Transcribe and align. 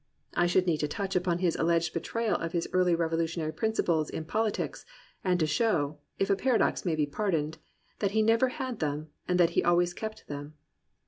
I 0.33 0.47
should 0.47 0.65
need 0.65 0.79
to 0.79 0.87
touch 0.87 1.15
upon 1.15 1.37
his 1.37 1.55
alleged 1.57 1.93
betrayal 1.93 2.35
of 2.37 2.53
his 2.53 2.67
early 2.73 2.95
revolutionary 2.95 3.51
principles 3.51 4.09
in 4.09 4.25
politics, 4.25 4.83
and 5.23 5.39
to 5.39 5.45
show, 5.45 5.99
(if 6.17 6.27
a 6.31 6.35
paradox 6.35 6.83
may 6.83 6.95
be 6.95 7.05
pardoned), 7.05 7.59
that 7.99 8.09
he 8.09 8.23
never 8.23 8.47
had 8.49 8.79
them 8.79 9.09
and 9.27 9.39
that 9.39 9.51
he 9.51 9.63
always 9.63 9.93
kept 9.93 10.27
them. 10.27 10.55